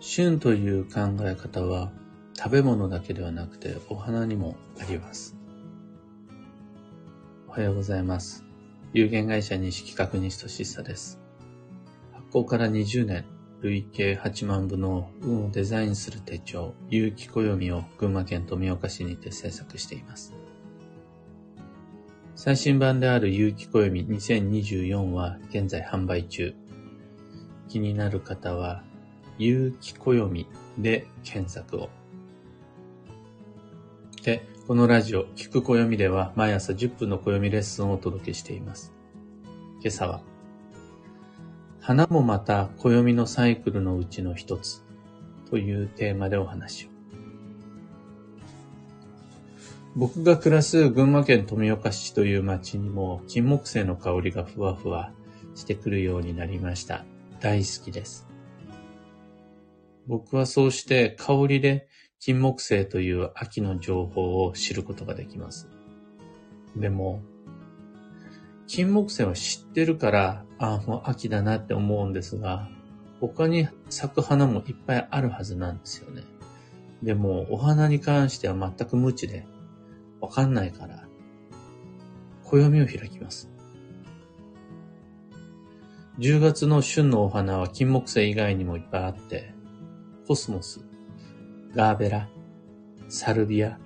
[0.00, 1.90] 旬という考え方は
[2.36, 5.36] 食べ物だけではなくてお花にもあります。
[7.48, 8.44] おはようございます。
[8.92, 11.18] 有限会社西企画西俊久です。
[12.12, 13.24] 発行から20年、
[13.62, 20.34] 累計8万部の運をデザインする手帳、有機暦を群馬県富岡市にて制作しています。
[22.34, 26.54] 最新版である有機暦2024は現在販売中。
[27.68, 28.84] 気になる方は、
[29.38, 30.46] 有機暦
[30.78, 31.90] で検索を。
[34.22, 38.92] で、このラジオ、聞く暦では毎朝10分の暦レッスンをお届けしています。
[39.80, 40.20] 今朝は、
[41.80, 44.82] 花もまた暦のサイクルのうちの一つ
[45.50, 46.88] というテーマでお話を。
[49.94, 55.12] 僕が暮らす群馬県富岡市という町にも金木犀の香りがふわふわ
[55.54, 57.04] してくるようになりました。
[57.40, 58.26] 大好きです。
[60.06, 61.88] 僕はそうして香りで
[62.20, 65.68] 金木犀という秋の情報を知ることができます。
[66.76, 67.22] でも、
[68.66, 72.68] 金木犀は知ってるから、ああ、もう秋だなって思うんですが、
[73.20, 76.22] 他に咲く花もいっぱいあるはずなんですよね。
[77.02, 79.46] でも、お花に関しては全く無知で、
[80.20, 81.06] わかんないから、
[82.44, 83.50] 暦を開きます。
[86.18, 89.55] 10月の旬のお花は金木犀以外にもいっぱいあって、
[90.26, 90.80] コスモス、
[91.74, 92.28] ガーベラ、
[93.08, 93.78] サルビア、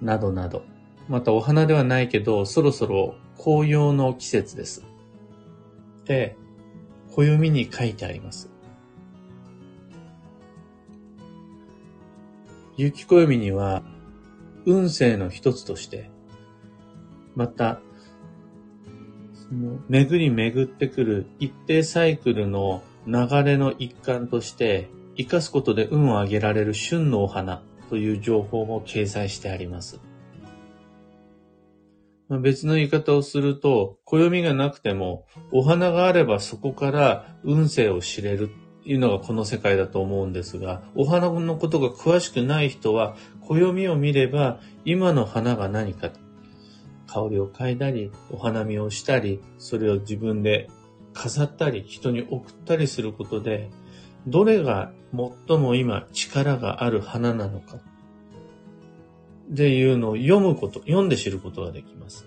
[0.00, 0.64] などなど。
[1.08, 4.84] またお花ではないけど、そろそろ紅葉の季節です。
[6.04, 6.36] で、
[7.12, 8.50] 暦に書いてあります。
[12.76, 13.82] 雪暦には、
[14.66, 16.10] 運勢の一つとして、
[17.34, 17.80] また、
[19.34, 30.00] その巡り巡ってくる一定サイクルの流れの一環として、生かすことで運を上げられる旬のお花という情報も掲載してあります。
[32.38, 38.50] 別の言い方をすると、暦がなくても、お花があればそこから運勢を知れる
[38.84, 46.10] というのがこの世界だと思うんですが、お花のことが詳しくない人は、暦を見れば、今の花が何か、
[47.08, 50.68] 香りを嗅いだり、お花見をしたり、それを自分で
[51.12, 53.70] 飾ったり、人に送ったりすることで、
[54.26, 54.92] どれが
[55.48, 62.26] 最も今力がある花なのかっていうのを読むこと、読んで知ることができます。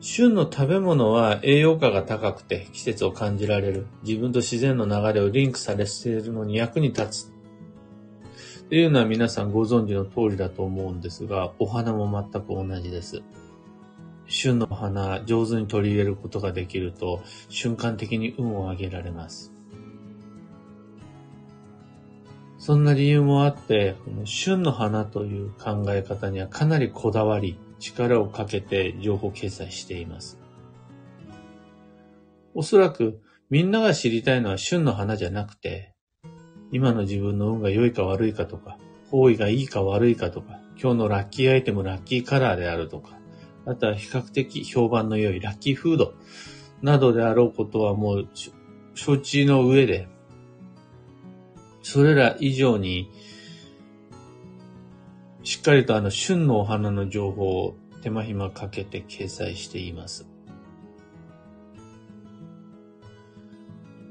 [0.00, 3.86] 旬の食べ物は栄養価が高くて季節を感じられる。
[4.04, 7.32] 自分と自然の流れをリンクされているのに役に立つ。
[8.60, 13.22] っていうのは皆さんご存知の通りだと思うんですが、お花も全く同じです。
[14.28, 19.52] 旬の花、上手に取り入れることができると、瞬間的に運を上げられます。
[22.58, 30.38] そんな理由もあって、この旬の花という考え方にはかなりこだわり、力をかけて情報掲載しています。
[32.54, 35.94] おそらくみんなが知りたいのは旬の花じゃなくて、
[36.70, 38.76] 今の自分の運が良いか悪いかとか、
[39.10, 43.16] 方位がいいか悪いかとか、今日のラッキーアイテム、ラッキーカラーであるとか、
[43.68, 46.14] あとは比較的評判の良いラッキーフード
[46.80, 48.28] などであろうことはもう
[48.94, 50.08] 承知の上で、
[51.82, 53.10] それら以上に、
[55.42, 60.26] しっかりとあの旬のお花の情報を手間暇かけて掲載しています。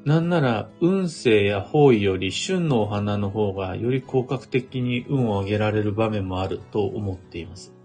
[0.06, 7.77] なんなら運勢や方位より旬のお花の方がより効果的に運を上げられる場面もあると思っています。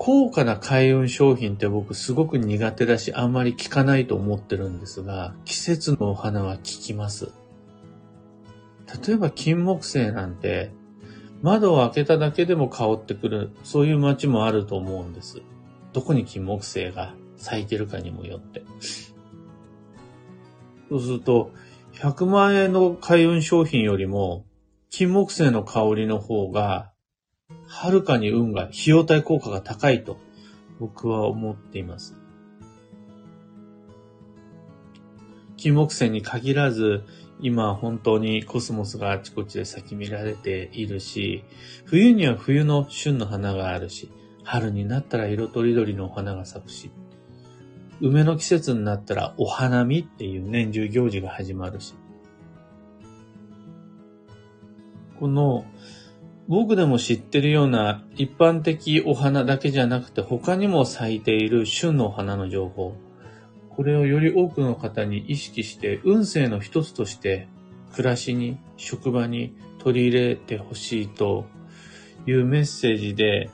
[0.00, 7.32] 高価な開運商品って僕すごく苦手だし、あんまり効かないと思ってるんですが、季節のお花は効きます。
[9.06, 10.70] 例えば金木犀なんて、
[11.42, 15.42] 窓を開けただけでも香ってくる、そういう街もあると思うんです。
[15.92, 18.62] どこに金木犀が咲いてるかにもよって。
[20.90, 21.50] そうすると、
[21.94, 24.44] 100万円の開運商品よりも、
[24.90, 26.92] 金木犀の香りの方が
[27.66, 30.18] はるかに運が、費用対効果が高いと
[30.80, 32.16] 僕は思っています。
[35.56, 37.04] 金木犀に限らず、
[37.40, 41.44] 今本当にコスモスがあちこちで咲き見られているし、
[41.84, 44.10] 冬には冬の旬の花があるし、
[44.42, 46.90] 春になったら色とりどりのお花が咲くし、
[48.00, 51.94] 梅の季節になったらお花見っていう年中行事が始まるし、
[55.20, 55.64] この
[56.48, 62.96] 僕でも知ってるような一般的お花だけじゃなくて他にも咲いている旬のお花の情報。
[63.68, 67.48] これをより多くの方に意識して運勢の一つとして
[67.94, 71.46] 暮らしに、職場に取り入れてほしいと
[72.26, 73.50] いうメッセージで、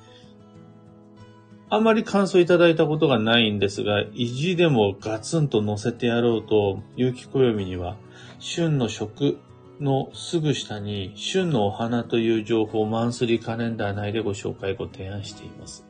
[1.71, 7.97] あまり感想いただいたことがないんですが、意地でもガツンと載せてやろうと、有機暦には、
[8.39, 9.39] 旬の食
[9.81, 15.87] のすぐ下に、旬のお花という情報をマンスリーカレンダー内でご紹介ご提案しています。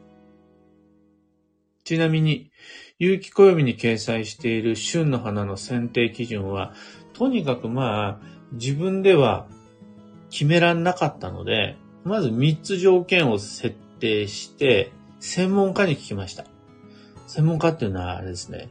[1.85, 2.51] ちなみに、
[2.99, 6.73] 有機暦に掲載している旬の花の選定基準は、
[7.13, 8.21] とにかくまあ、
[8.53, 9.47] 自分では
[10.31, 16.45] 決めらんなかったので、まず3つ条件を設定して、専門家に聞きました。
[17.27, 18.69] 専門家っていうのはあれですね、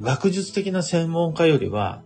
[0.00, 2.02] 学術的な専門家よりは、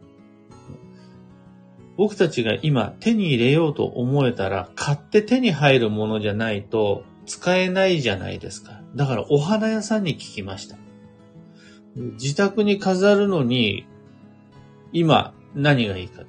[1.99, 8.81] 僕たちが今手に入れようと思えたら買って手に入るものじゃないと使えないじゃないですか。
[8.95, 10.77] だからお花屋さんに聞きました。
[11.97, 13.87] 自宅に飾るのに
[14.93, 16.23] 今何がいいか。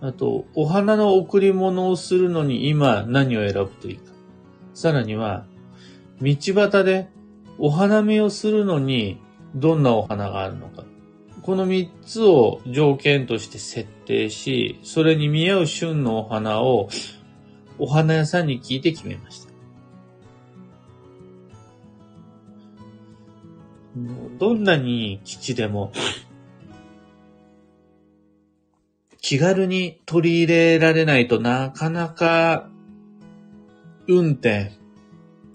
[0.00, 4.12] あと、お花の贈り物をするのに今何を選ぶといいか。
[4.72, 5.44] さらには、
[6.22, 7.08] 道端で
[7.58, 9.20] お花見をするのに
[9.54, 10.84] どんなお花があるのか。
[11.42, 16.88] この3つを条件として設定し、それに見合う旬のお花を
[17.78, 19.50] お花屋さんに聞いて決めました。
[24.38, 25.92] どんなに基地でも
[29.20, 32.68] 気軽に取り入れられないとなかなか
[34.08, 34.72] 運転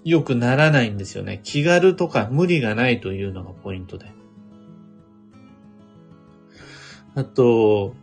[0.04, 1.42] 良くならないんですよね。
[1.44, 4.15] 気軽とか無理がないというのがポイントで。
[7.16, 7.96] あと、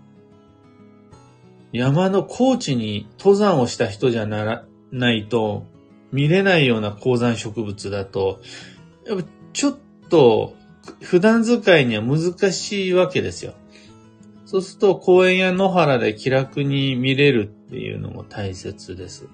[1.72, 5.66] 山の高地に登山をした人じゃならないと
[6.12, 8.40] 見れないような高山植物だと、
[9.06, 9.78] やっぱちょっ
[10.08, 10.54] と
[11.00, 13.54] 普段使いには難しいわけですよ。
[14.44, 19.28] そうすると公園や野原で気楽に見れるっていうのも大切です。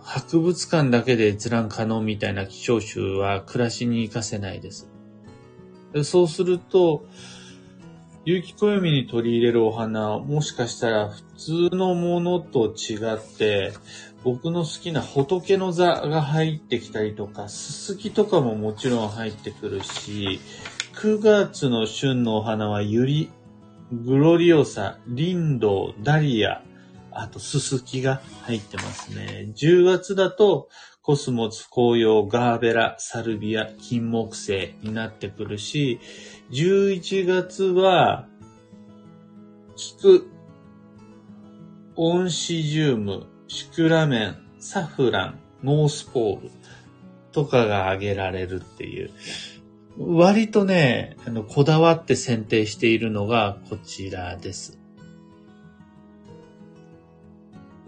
[0.00, 4.88] 博物館だけで閲覧可能みたいな希少種は暮らしに活かせないです。
[6.02, 7.04] そうすると、
[8.24, 13.74] 有機暦に取り入れるお花、もしかしたら普通のものと違って、
[14.22, 20.40] 僕の好きな仏の座が入ってきたりとか、すすきとかももちろん入ってくるし、
[20.94, 23.30] 9月の旬のお花はユリ、
[23.92, 26.62] グロリオサ、リンドウ、ダリア、
[27.10, 29.52] あと、ススキが入ってますね。
[29.54, 30.68] 10月だと、
[31.04, 36.00] コスモス、紅葉、ガーベラ、サルビア、金木犀になってくるし、
[36.50, 38.26] 11月は、
[39.76, 40.26] 菊、
[41.94, 46.50] オンシジウム、シクラメン、サフラン、ノースポール
[47.32, 49.10] とかが挙げられるっていう。
[49.98, 54.78] 割とね、あの、こだわって選定しているのがこちらです。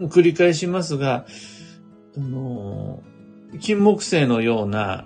[0.01, 1.25] 繰り返しますが、
[2.15, 3.03] あの、
[3.59, 5.05] 金木犀のような、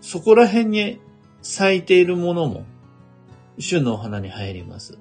[0.00, 1.00] そこら辺に
[1.42, 2.64] 咲いているものも、
[3.58, 4.98] 旬のお花に入ります。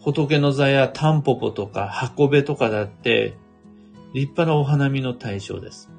[0.00, 3.36] 仏の座やタンポポとか箱辺とかだって、
[4.14, 5.90] 立派なお花見の対象です。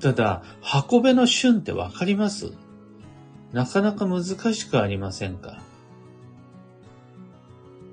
[0.00, 2.52] ただ、箱辺の旬ってわかります？
[3.52, 5.60] なかなか難しくありませんか？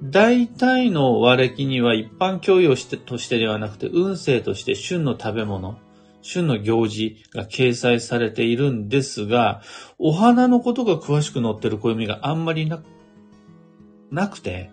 [0.04, 5.80] 大体の和暦には一般教養してとしてではなくて運勢として旬の食べ物、
[6.22, 9.62] 旬の行事が掲載されているんですが、
[9.98, 12.84] お花のことが詳しく載ってる暦があんまりな、
[14.12, 14.70] なくて、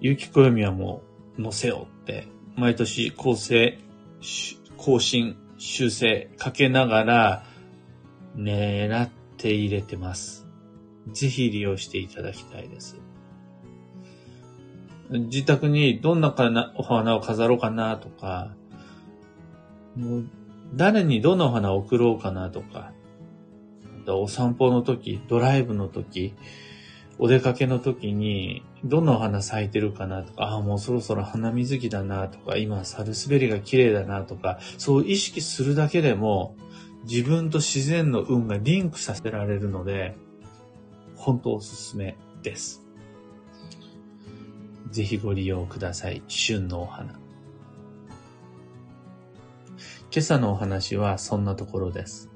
[0.00, 1.02] 有機暦はも
[1.38, 3.78] う載せようって、毎年構成、
[4.76, 7.44] 更新、修正かけながら、
[8.36, 10.46] 狙って入れてます。
[11.12, 13.00] ぜひ利用していただきたいです。
[15.10, 16.34] 自宅にどんな
[16.76, 18.54] お花を飾ろうかなとか、
[19.96, 20.24] もう
[20.74, 22.92] 誰にどんなお花を贈ろうかなとか、
[24.08, 26.34] お散歩の時、ドライブの時、
[27.18, 36.56] お出かけの時に、どんなお花咲いてるかなとか、ああ、もうそろそろ花水木だなとか、今、サルスベリが綺麗だなとか、そう意識するだけでも、
[37.08, 40.16] 自分と自然の運がリンクさせられるので、
[41.14, 42.85] 本当おすすめです。
[44.96, 46.22] ぜひご利用ください。
[46.26, 47.12] 旬のお花。
[50.10, 52.30] 今朝のお話はそんなところです。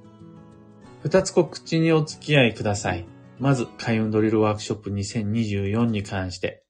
[1.03, 3.07] 二つ告知にお付き合いください。
[3.39, 6.63] まず、開運ドリルワークショップ2024に関して、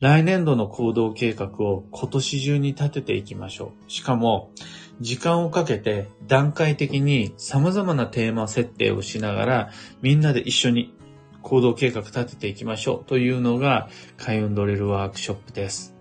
[0.00, 3.90] 来年度の行動計画を今年中に立てていきましょう。
[3.90, 4.50] しかも、
[5.00, 9.70] 時間をかけて段階的に様々なテーマ設定をしながら
[10.02, 10.92] みんなで一緒に
[11.48, 13.88] 行動計画立てていきましょうというのが
[14.18, 15.94] 開運ドリルワークショップです。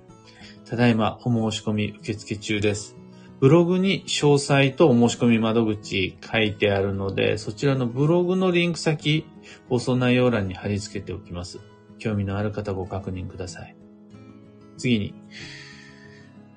[0.69, 2.97] ただいまお申し込み受付中です。
[3.39, 9.25] ブログに詳細とお申し込み窓口書いてあるので、そちらのブログのリンク先、
[9.69, 11.61] 放送内容欄に貼り付けておきます。
[11.97, 13.75] 興味のある方ご確認ください。
[14.77, 15.13] 次に、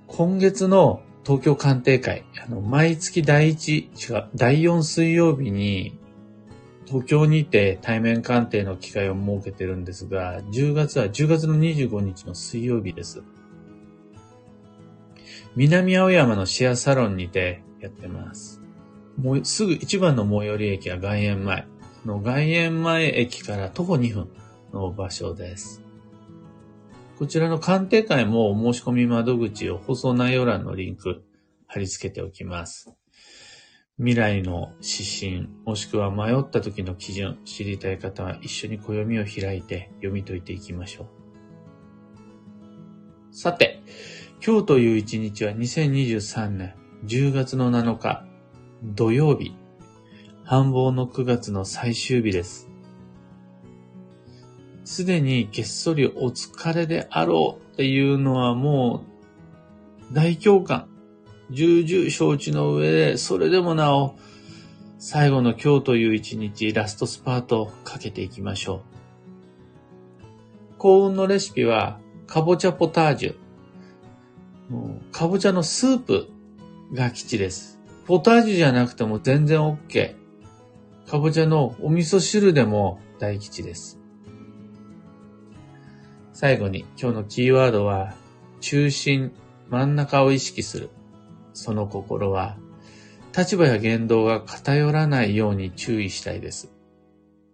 [0.08, 5.99] 今月の東京鑑定会、あの、毎月第1、違う、第4水曜日に、
[6.90, 13.22] 東京にて対面鑑定の機会を設けてるんですが、10月は10月の25日の水曜日です。
[15.54, 18.60] 南青山のシェアサロンにてやってます。
[19.16, 21.64] もうすぐ一番の最寄り駅は外苑前。
[22.04, 24.28] の外苑前駅から徒歩2分
[24.72, 25.84] の場所です。
[27.20, 31.22] こちらの鑑定会も申し込み窓口を放送内容欄のリンク
[31.68, 32.92] 貼り付けておきます。
[34.00, 41.06] 未来の指針、もしくは迷った時の基準、知りたい方は一緒に暦を開いて読み解いていきましょう。
[43.30, 43.82] さて、
[44.42, 48.24] 今日という一日は2023年10月の7日
[48.82, 49.54] 土曜日、
[50.44, 52.70] 繁忙の9月の最終日です。
[54.86, 59.04] すでにげっそりお疲れであろうっていうのはも
[60.10, 60.89] う大共感。
[61.50, 64.16] 重々承知の上で、それでもなお、
[64.98, 68.84] 最後の今日という一日、ラストスパートをかけていきましょ
[70.74, 70.78] う。
[70.78, 75.10] 幸運のレシピは、かぼちゃポタージュ。
[75.10, 76.28] かぼちゃのスープ
[76.92, 77.80] が基地です。
[78.06, 80.14] ポタージュじゃなくても全然 OK。
[81.08, 83.98] かぼちゃのお味噌汁でも大吉です。
[86.32, 88.14] 最後に今日のキーワードは、
[88.60, 89.32] 中心、
[89.68, 90.90] 真ん中を意識する。
[91.52, 92.56] その心は、
[93.36, 96.72] 立場や言動が偏らないように注意したいです。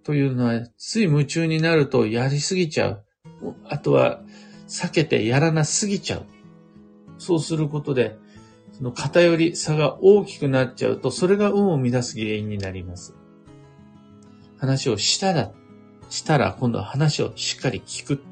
[0.05, 3.05] というのは、つい夢中になるとやりすぎちゃう。
[3.65, 4.23] あとは、
[4.69, 6.27] 避けてやらなすぎちゃう。
[7.19, 8.17] そうすることで、
[8.73, 13.15] その偏り、差が大きくなっちゃうと、それが運を乱す原因になります。
[14.59, 15.53] 話をしたら、
[16.09, 18.23] したら、今度は話をしっかり聞く。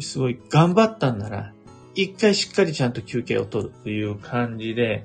[0.00, 1.54] すごい頑張ったんなら、
[2.02, 5.04] 一回しっかりちゃんと休憩を取るという感じで、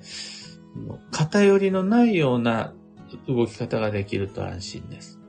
[1.11, 2.73] 偏りのないような
[3.27, 5.19] 動き方ができると安心です。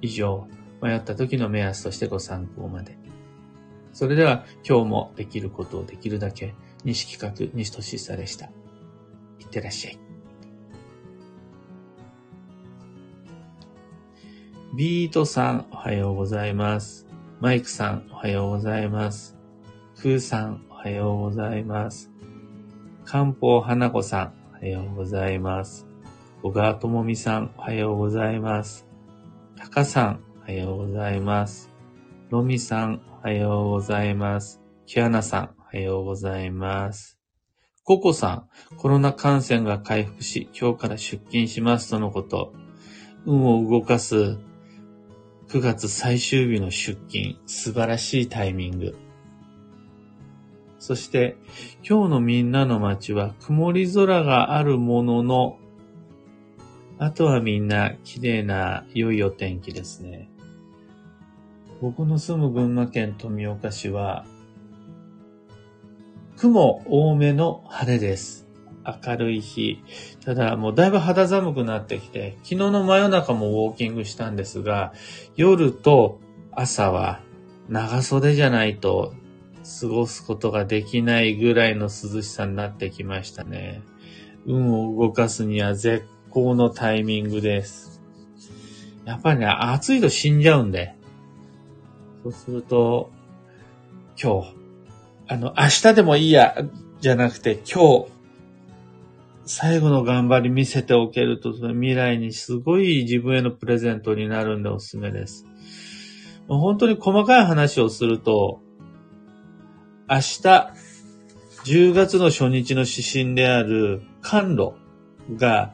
[0.00, 0.48] 以上、
[0.82, 2.98] 迷った時の目安としてご参考まで。
[3.92, 6.54] それでは今日もできることをできるだけ、
[6.84, 8.46] 西企画、西俊久でした。
[8.46, 9.98] いってらっしゃい。
[14.76, 17.06] ビートさん、おはようございます。
[17.40, 19.33] マイクさん、おはようございます。
[20.04, 22.10] クーさん、おはようございます。
[23.06, 25.86] 漢方花子さん、おはようございます。
[26.42, 28.86] 小川智美さん、おはようございます。
[29.56, 31.70] タカさん、おはようございます。
[32.28, 34.60] ロミさん、おはようございます。
[34.84, 37.18] キアナさん、おはようございます。
[37.82, 42.52] ココさん、コロナ感染が回復し、今日から出勤しますとのこと。
[43.24, 44.36] 運を動かす
[45.48, 48.98] 9月最終日の出勤、素晴らしいタイミング。
[50.84, 51.38] そして、
[51.82, 55.56] 今日のみんなの街は曇り空があるものの、
[56.98, 60.28] あとはみんな綺麗な良いお天気ですね。
[61.80, 64.26] 僕の住む群馬県富岡市は、
[66.36, 68.46] 雲多めの晴れです。
[68.84, 69.82] 明るい日。
[70.22, 74.92] ただ、もうだいぶ肌寒くなってきて、昨日の真夜中もウォーキングしたんですが、
[75.34, 76.20] 夜と
[76.52, 77.22] 朝は
[77.70, 79.14] 長袖じゃないと
[79.64, 83.82] 過ごすことができないぐらいの涼しさになってきましたね。
[84.46, 88.02] 運を動かすには絶好のタイミングです。
[89.06, 90.94] やっぱりね、暑いと死んじゃうんで。
[92.22, 93.10] そうすると、
[94.22, 94.54] 今日、
[95.28, 96.56] あの、明日でもいいや、
[97.00, 98.06] じゃなくて今日、
[99.46, 105.46] 最後の頑張り見せておけると、その未来にすごい自分へのプレゼントになるんでおすすめです。
[106.48, 108.60] 本当に細かい話をすると、
[110.06, 110.22] 明日、
[111.64, 114.72] 10月の初日の指針である寒露
[115.38, 115.72] が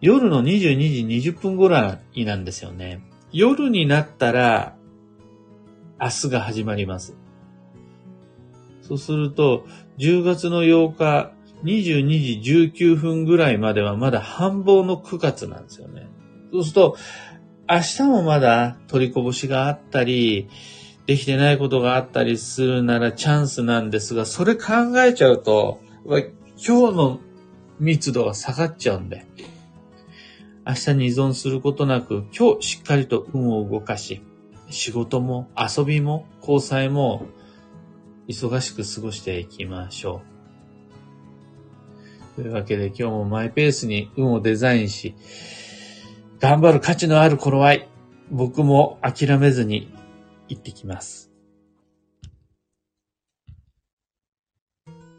[0.00, 3.00] 夜の22時20分ぐらいなんですよね。
[3.32, 4.76] 夜になったら
[6.00, 7.16] 明日が始まります。
[8.82, 9.66] そうすると、
[9.98, 11.32] 10月の8日
[11.64, 16.06] 22時19分ぐらいまではまだ繁忙の9月なんですよね。
[16.52, 16.96] そうすると、
[17.68, 20.48] 明日もまだ取りこぼしがあったり、
[21.06, 27.20] できてないことがあったりするならチャンスなんですが、それ考えちゃうと、今日の
[27.78, 29.24] 密度が下がっちゃうんで、
[30.66, 34.20] 明日に依存することなく、今日しっかりと運を動かし、
[34.68, 37.26] 仕事も遊びも交際も
[38.26, 40.22] 忙しく過ごしていきましょ
[42.34, 42.42] う。
[42.42, 45.14] というわけで今日もマイペースに運をデザインし、
[46.40, 47.88] 頑張る価値のある頃合い、
[48.32, 49.94] 僕も諦めずに
[50.48, 51.25] 行ってきます。